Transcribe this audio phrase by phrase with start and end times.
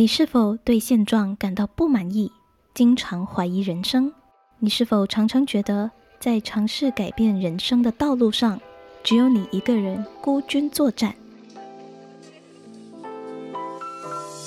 [0.00, 2.32] 你是否对现状感到不满意，
[2.72, 4.10] 经常怀疑人生？
[4.58, 8.58] 你是否常常觉得在尝试改变人生的道路上，
[9.04, 11.14] 只有你一个人孤军作战？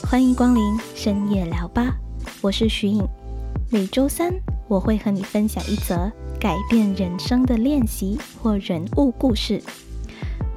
[0.09, 0.63] 欢迎光临
[0.95, 1.97] 深夜聊吧，
[2.41, 3.07] 我是徐颖。
[3.71, 4.33] 每周三
[4.67, 9.61] 我会和你分享一则改变人生的练习或人物故事。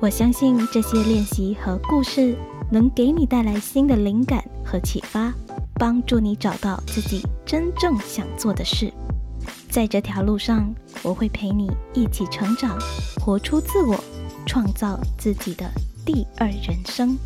[0.00, 2.34] 我相信这些练习和故事。
[2.70, 5.32] 能给你带来新的灵感和启发，
[5.74, 8.92] 帮助你找到自己真正想做的事。
[9.68, 12.76] 在这条路上，我会陪你一起成长，
[13.20, 14.02] 活出自我，
[14.46, 15.70] 创造自己的
[16.04, 17.16] 第二人生。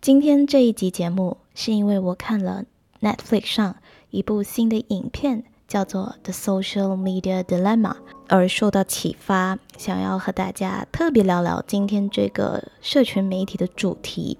[0.00, 2.64] 今天这一集节目，是因为我看了
[3.00, 3.76] Netflix 上
[4.10, 5.44] 一部新的影片。
[5.68, 7.92] 叫做《The Social Media Dilemma》，
[8.26, 14.38] 而受到启发，想要和大家特别聊聊今天这个社群媒体的主题。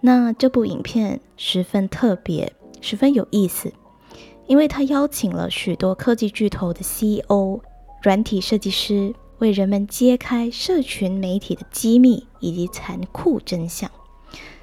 [0.00, 3.72] 那这部影片十分特别，十分有意思，
[4.46, 7.60] 因为它邀请了许多科技巨头的 CEO、
[8.00, 13.90] 软体设计师，为人们揭开社群媒体的机密以及残酷真相。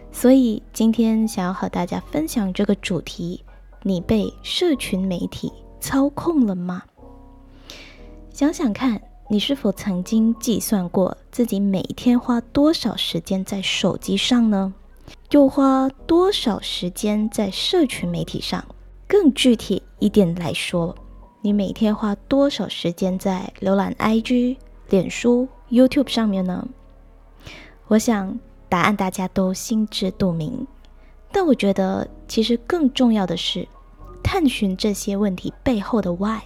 [0.10, 3.44] 所以今天想要和大家分享这个主题：
[3.84, 5.52] 你被社群媒体。
[5.82, 6.84] 操控了吗？
[8.32, 14.74] 想想看，你是否曾经计算过自己每天花多少时间在手机上呢？
[15.32, 18.64] 又花多少时间在社群媒体上？
[19.08, 20.96] 更具体一点来说，
[21.42, 24.58] 你每天花多少时间在浏览 IG、
[24.90, 26.66] 脸书、YouTube 上面呢？
[27.88, 30.66] 我想答案大家都心知肚明，
[31.32, 33.68] 但我觉得其实更重要的是。
[34.24, 36.42] 探寻这些问题背后的 why，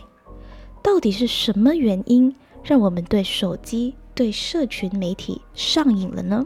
[0.82, 6.46] 到底是什么原因让我们对手机、对社群媒体上瘾了呢？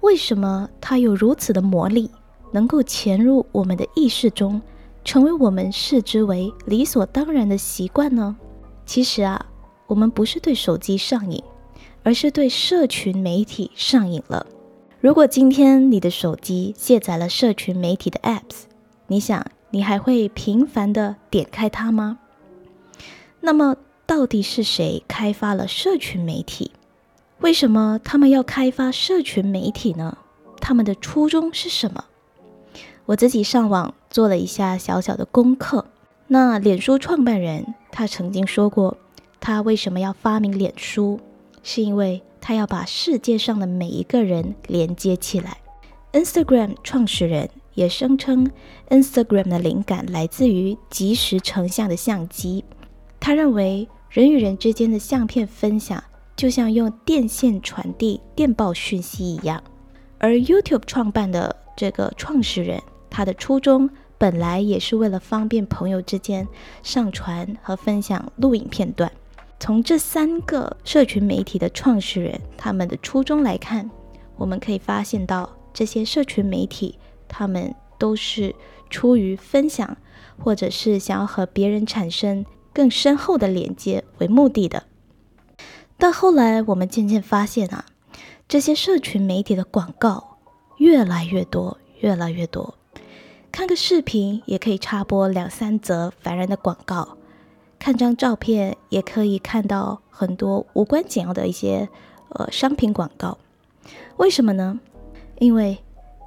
[0.00, 2.10] 为什么它有如此的魔力，
[2.52, 4.60] 能够潜入我们的意识中，
[5.04, 8.36] 成为我们视之为理所当然的习惯呢？
[8.84, 9.46] 其实啊，
[9.86, 11.42] 我们不是对手机上瘾，
[12.02, 14.46] 而是对社群媒体上瘾了。
[15.00, 18.64] 如果今天你的手机卸载了社群媒体的 apps，
[19.06, 19.44] 你想？
[19.72, 22.18] 你还会频繁的点开它吗？
[23.40, 26.72] 那么，到底是谁开发了社群媒体？
[27.40, 30.18] 为什么他们要开发社群媒体呢？
[30.60, 32.04] 他们的初衷是什么？
[33.06, 35.86] 我自己上网做了一下小小的功课。
[36.28, 38.98] 那脸书创办人他曾经说过，
[39.40, 41.18] 他为什么要发明脸书？
[41.62, 45.56] 是因为他要把世界上的每一个人连接起来。
[46.12, 47.48] Instagram 创始人。
[47.74, 48.50] 也声称
[48.88, 52.64] ，Instagram 的灵感来自于即时成像的相机。
[53.18, 56.02] 他认为，人与人之间的相片分享
[56.36, 59.62] 就像用电线传递电报讯息一样。
[60.18, 63.88] 而 YouTube 创办的这个创始人，他的初衷
[64.18, 66.46] 本来也是为了方便朋友之间
[66.82, 69.10] 上传和分享录影片段。
[69.58, 73.90] 从这三个社群媒体的创始人他们的初衷来看，
[74.36, 76.98] 我们可以发现到这些社群媒体。
[77.32, 78.54] 他们都是
[78.90, 79.96] 出于分享，
[80.38, 82.44] 或者是想要和别人产生
[82.74, 84.84] 更深厚的连接为目的的。
[85.96, 87.86] 但后来我们渐渐发现啊，
[88.46, 90.36] 这些社群媒体的广告
[90.76, 92.74] 越来越多，越来越多。
[93.50, 97.16] 看个视频也可以插播两三则烦人的广告，
[97.78, 101.88] 看张照片也可以看到很多无关紧要的一些
[102.30, 103.38] 呃商品广告。
[104.18, 104.78] 为什么呢？
[105.38, 105.82] 因为。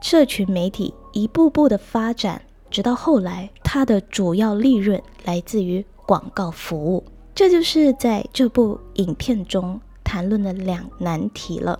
[0.07, 2.39] 社群媒体一步步的发展，
[2.69, 7.03] 直到后来，它的主要利润来自于广告服务。
[7.33, 11.79] 这就是在这部影片中谈论的两难题了。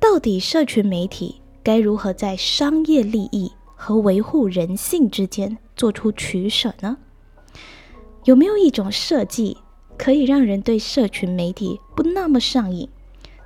[0.00, 6.96] 到底社群媒体该如何在商业利益和维护人性之间做出取舍呢？
[8.24, 9.58] 有没有一种设计
[9.98, 12.88] 可以让人对社群媒体不那么上瘾，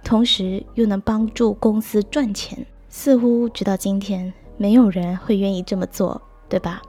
[0.05, 2.64] 同时又能帮助公司赚钱？
[2.94, 6.83] 似乎直到今天，没有人会愿意这么做，对吧？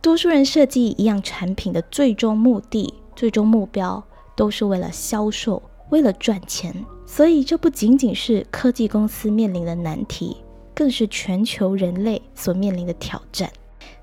[0.00, 4.02] 多数人设计一样产品的最终目的、最终目标，
[4.34, 6.74] 都是为了销售，为了赚钱。
[7.04, 10.38] 所以，这不仅仅是科技公司面临的难题，
[10.74, 13.50] 更是全球人类所面临的挑战。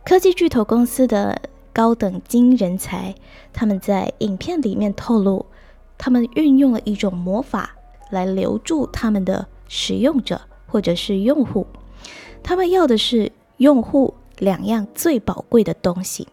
[0.06, 1.42] 科技巨头公司的
[1.74, 3.16] 高等精英人才，
[3.51, 5.48] 他们在影片里面透露，
[5.98, 7.75] 他们运用了一种魔法
[8.12, 10.39] 来留住他们的使用者。
[10.67, 11.67] 或者是用户，
[12.44, 16.27] 他们要的是用户两样最宝贵的东西：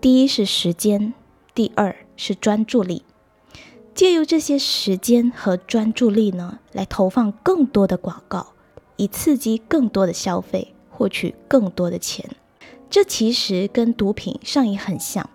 [0.00, 1.14] 第一是时间，
[1.54, 3.02] 第二是专注力。
[3.94, 8.48] 借由这些时间和专注力呢，来投放更多的广告，
[8.96, 12.28] 以刺激更多的消费，获取更多的钱。
[12.90, 15.28] 这其实跟毒品上瘾很像。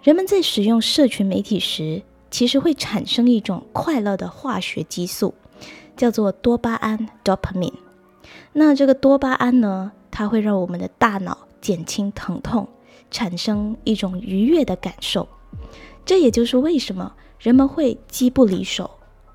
[0.00, 5.34] 人们在使用社群媒体时，其实会产生一种快乐的化学激素，
[5.96, 7.72] 叫做多巴胺 （dopamine）。
[8.52, 12.68] 那这个多巴胺呢，它会让我们的大脑减轻疼痛，
[13.10, 15.28] 产生一种愉悦的感受。
[16.04, 18.90] 这也就是为什么人们会机不离手，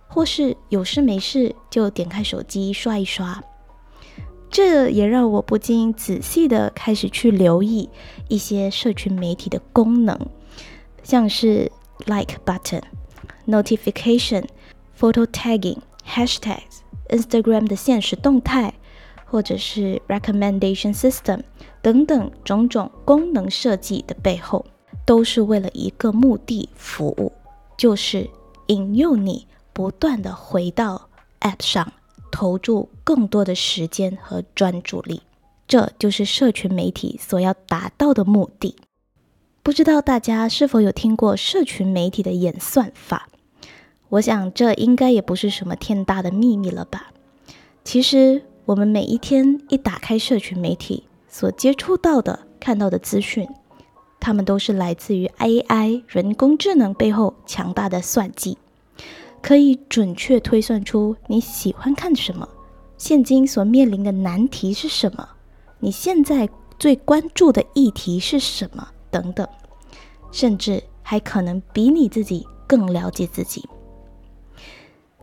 [0.08, 3.44] 或是有事没事就点开手机刷一刷。
[4.50, 7.90] 这也让我不禁仔细的开始去留意
[8.30, 10.18] 一些社群媒体的功能，
[11.04, 11.70] 像是
[12.06, 12.82] like button、
[13.46, 14.46] notification、
[14.98, 15.78] photo tagging、
[16.08, 18.74] hashtags、Instagram 的现实动态，
[19.26, 21.42] 或者是 recommendation system
[21.82, 24.66] 等等种种功能设计的背后，
[25.06, 27.32] 都是为了一个目的服务，
[27.78, 28.30] 就是
[28.68, 31.10] 引诱你不断的回到
[31.42, 31.94] app 上。
[32.30, 35.22] 投注更多的时间和专注力，
[35.66, 38.76] 这就是社群媒体所要达到的目的。
[39.64, 43.30] 不知道大家是否有听过社群媒体的演算法？
[44.10, 47.12] 我想这应该也不是什么天大的秘密了吧？
[47.84, 53.48] 其实我们每一天一打开社群媒体，所接触到的、看到的资讯，
[54.20, 58.58] 它们都是来自于 AI 人工智能背后强大的算计。
[59.42, 62.48] 可以准确推算出你喜欢看什么，
[62.98, 65.28] 现今所面临的难题是什么，
[65.80, 66.50] 你现在
[66.80, 69.48] 最关注的议题是什么等等，
[70.32, 73.64] 甚至还可能比你自己更了解自己。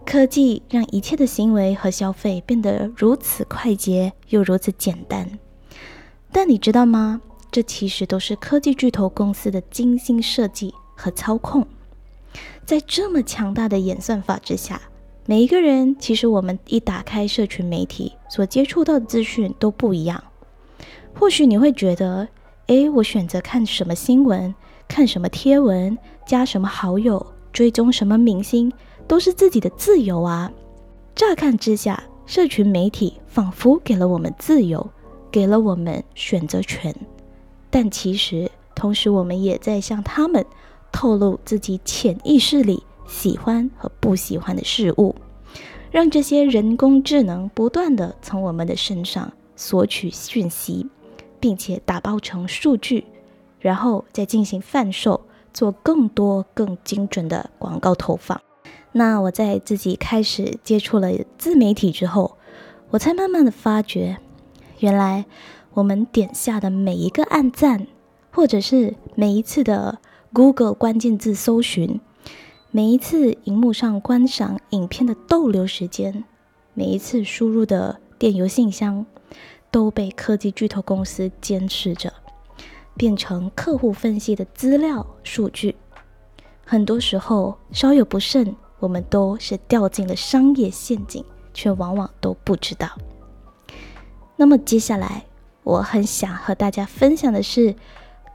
[0.06, 5.38] 科技让一切的行为和消费变得如此快捷又如此简单，
[6.30, 7.20] 但你知道吗？
[7.50, 11.66] 这其实都是科技巨头公司的精心设计和操控。
[12.66, 14.80] 在这么强大的演算法之下，
[15.26, 20.22] 每一个人其实我们一打开社群媒体所接触到的资讯都不一样。
[21.14, 22.28] 或许你会觉得，
[22.66, 24.54] 诶，我选择看什么新闻、
[24.88, 25.96] 看什么贴文、
[26.26, 28.72] 加什么好友、追踪什么明星，
[29.06, 30.52] 都是自己的自由啊。
[31.14, 34.90] 乍看之下，社群媒体仿佛给了我们自由，
[35.30, 36.94] 给了我们选择权，
[37.70, 40.44] 但其实同时我们也在向他们。
[40.96, 45.12] 透露自己潜意识里喜欢和不喜欢的事物，
[45.90, 50.86] 让这些人工智能不断的从我们的身上索取讯息，
[51.40, 53.04] 并且打包成数据，
[53.58, 55.20] 然后再进行贩售，
[55.52, 58.40] 做更多更精准的广告投放。
[58.96, 62.38] 那我在自己开始接触了自媒体之后，
[62.90, 64.16] 我才慢慢的发觉，
[64.78, 65.26] 原来
[65.74, 67.86] 我们点下的每一个按赞，
[68.32, 69.98] 或者是每一次的。
[70.36, 72.00] Google 关键字搜寻，
[72.72, 76.24] 每一次荧幕上观赏影片的逗留时间，
[76.74, 79.06] 每一次输入的电邮信箱，
[79.70, 82.12] 都被科技巨头公司监视着，
[82.96, 85.76] 变成客户分析的资料数据。
[86.64, 92.86] 很多时候稍有不慎，我们都是掉进了商业陷阱，却往往都不知道。
[94.36, 95.24] 那么接下来，
[95.62, 97.74] 我很想和大家分享的是，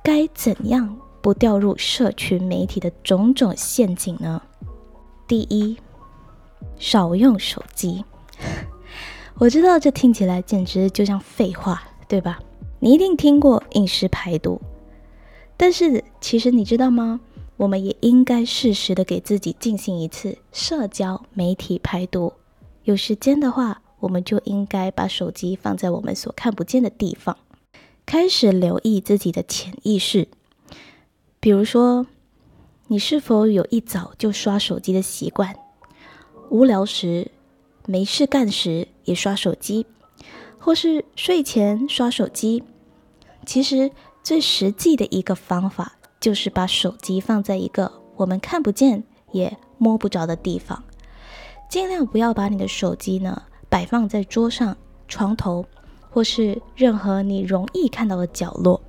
[0.03, 0.97] 该怎样。
[1.21, 4.41] 不掉入社群媒体的种种陷阱呢？
[5.27, 5.77] 第一，
[6.77, 8.05] 少用手机。
[9.37, 12.39] 我知道这听起来简直就像废话，对吧？
[12.79, 14.61] 你一定听过饮食排毒，
[15.57, 17.19] 但是其实你知道吗？
[17.59, 22.31] 我们也应该适时的给自己进行一次社交媒体排毒。
[22.83, 27.37] 有时间的话，我们就应该把手机放在我们所看不见的地方，
[28.05, 30.29] 开始留意自己的潜意识。
[31.41, 32.07] 比如说，
[32.87, 35.53] 你是否有一早就刷手机的习惯？
[36.49, 37.29] 无聊时、
[37.85, 39.85] 没事干时也刷手机，
[40.57, 42.63] 或是睡前刷手机？
[43.45, 43.91] 其实
[44.23, 50.83] 最实际的一个方法，就是把手机放在一个我们看不见也摸不着的地方，
[51.69, 54.75] 尽量不要把你的手机呢摆放在桌上、
[55.07, 55.65] 床头，
[56.09, 58.81] 或是任何你容易看到的角落。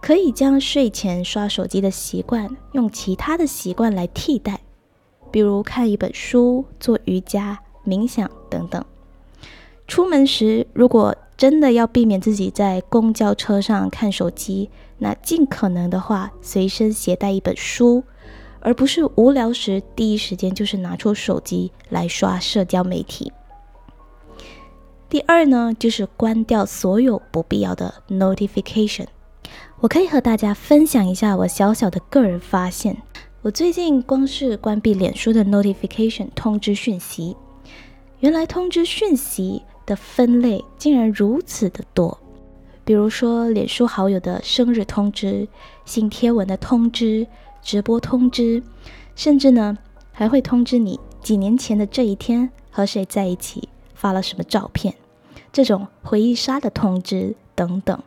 [0.00, 4.60] 可以将睡前刷手机的习惯用其他的习惯来替代，
[5.30, 8.84] 比如看一本书、做瑜伽、冥想等等。
[9.86, 14.70] 出门时，如果真的要避免自己在公交车上看手机，
[15.02, 18.04] 那尽可能的话随身携带一本书，
[18.60, 23.32] 而不是无聊时第一时间就是拿出手机来刷社交媒体。
[25.08, 29.06] 第二呢，就是关掉所有不必要的 notification。
[29.80, 33.02] 我可以和大家分享一下我小小的个人发现，
[33.42, 37.36] 我最近光是关闭脸书的 notification 通知讯息，
[38.20, 42.21] 原来通知讯息的分类竟然如此的多。
[42.84, 45.48] 比如说，脸书好友的生日通知、
[45.84, 47.26] 新贴文的通知、
[47.62, 48.62] 直播通知，
[49.14, 49.78] 甚至呢
[50.12, 54.94] 还会通知你几年前的这一天和谁在一起，发了什么照片，
[55.52, 57.98] 这种回忆杀的通知等等。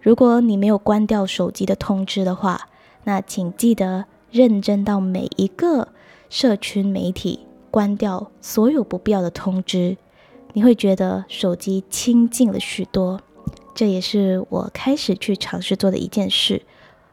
[0.00, 2.68] 如果你没有关掉手机的通知的话，
[3.04, 4.04] 那请记得。
[4.32, 5.88] 认真到每一个
[6.28, 9.96] 社群媒体关掉所有不必要的通知，
[10.52, 13.20] 你会觉得手机清静了许多。
[13.80, 16.60] 这也是我开始去尝试做的一件事。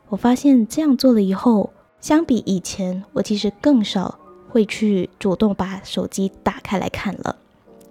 [0.10, 1.72] 我发现这样做了以后，
[2.02, 4.20] 相比以前，我其实更少
[4.50, 7.38] 会去主动把手机打开来看了，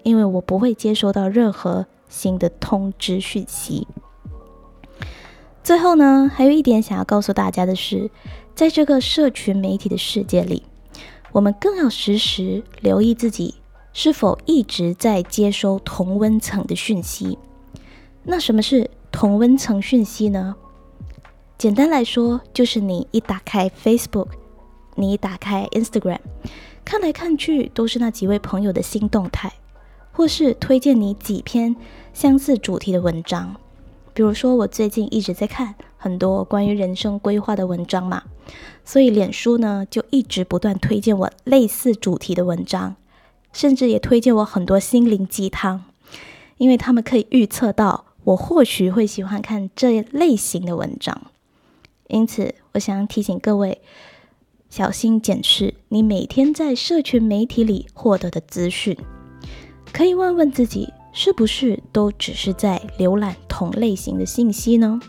[0.02, 3.88] 因为我不会接收到任何新的通知讯息。
[5.62, 8.10] 最后呢，还有一点想要告诉大家的是。
[8.54, 10.62] 在这个社群媒体的世界里，
[11.32, 13.54] 我们更要时时留意自己
[13.94, 17.38] 是否一直在接收同温层的讯息。
[18.28, 20.56] 那什么是同温层讯息呢？
[21.56, 24.26] 简单来说，就是你一打开 Facebook，
[24.96, 26.18] 你一打开 Instagram，
[26.84, 29.52] 看来看去都是那几位朋友的新动态，
[30.10, 31.76] 或是推荐你几篇
[32.12, 33.54] 相似主题的文章。
[34.12, 38.24] 比如说，我最近一直在看很多关于人生规划的文章嘛，
[38.84, 42.96] 所以脸书呢就一直不断推荐我类似主题的文章，
[43.52, 45.84] 甚至也推荐我很多心灵鸡汤，
[46.56, 51.30] 因为他们可以预测到我或许会喜欢看这类型的文章。
[52.08, 53.80] 因此，我想提醒各位，
[54.68, 58.96] 小心检视你每天在社群媒体里获得的资讯，
[59.92, 60.92] 可以问问自己。
[61.18, 65.00] 是不是都只是在浏览同类型的信息呢？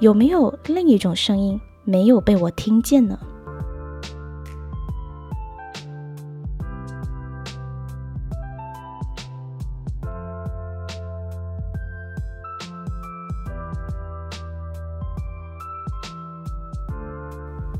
[0.00, 3.18] 有没有另一种声音没有被我听见呢？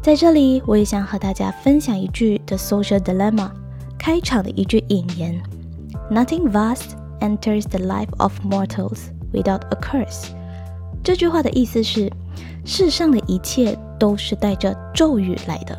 [0.09, 3.47] 在这里，我也想和大家分享一句《The Social Dilemma》
[3.99, 5.39] 开场的一句引言
[6.11, 10.29] ：“Nothing vast。” Enters the life of mortals without a curse。
[11.05, 12.11] 这句话的意思是，
[12.65, 15.79] 世上的一切都是带着咒语来的。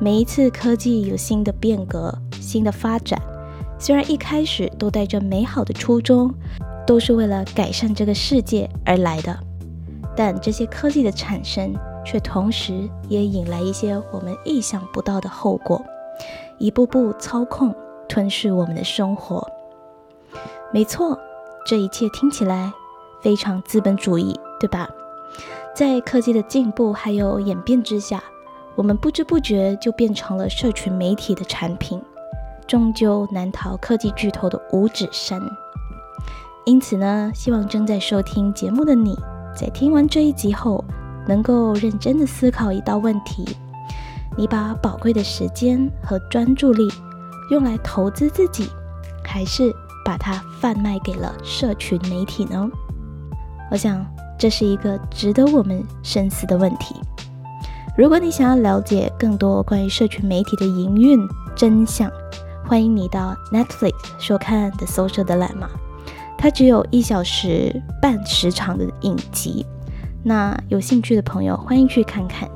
[0.00, 3.20] 每一次科技有新的变革、新的发展，
[3.78, 6.32] 虽然一开始都带着美好的初衷，
[6.86, 9.38] 都是为了改善这个世界而来的，
[10.16, 11.74] 但这些科技的产生，
[12.10, 15.80] 却同时也引来一些我们意想不到的后果，
[16.58, 17.72] 一步步操控、
[18.08, 19.46] 吞噬我们的生活。
[20.72, 21.16] 没错，
[21.64, 22.72] 这一切听起来
[23.22, 24.90] 非常资本主义，对吧？
[25.72, 28.20] 在科技的进步还有演变之下，
[28.74, 32.02] 我们不知不觉就变成了社群媒体的产品，
[32.66, 35.40] 终究难逃科技巨头的五指山。
[36.64, 39.16] 因此呢，希望正在收听节目的你
[39.56, 40.84] 在听完这一集后，
[41.30, 43.56] 能够认真的思考一道问题：
[44.36, 46.88] 你把宝贵的时间和专注力
[47.52, 48.68] 用来投资自己，
[49.24, 49.72] 还是？
[50.02, 52.68] 把它贩卖给了社群媒体呢？
[53.70, 54.04] 我想
[54.36, 56.96] 这是一个值得我们深思的问题。
[57.96, 61.20] 如果你想要了解更多关于社群媒体的营运
[61.54, 62.10] 真相，
[62.66, 65.66] 欢迎你到 Netflix 收看《The Social Dilemma》，
[66.38, 69.64] 它只有一小时半时长的影集。
[70.22, 72.48] 那有兴趣的朋友欢迎去看看。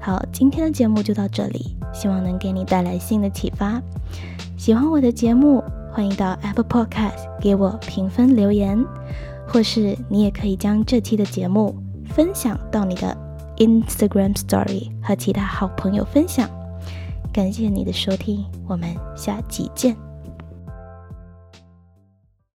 [0.00, 3.80] 好，今天的节目就到这里，希望能给你带来新的启发。
[4.56, 5.62] 喜欢我的节目。
[5.92, 8.84] 欢迎到 Apple Podcast 给我评分留言，
[9.46, 11.72] 或是你也可以将这期的节目
[12.04, 13.16] 分享到你的
[13.58, 16.50] Instagram Story 和其他好朋友分享。
[17.32, 20.13] 感谢你的收听，我们下集见。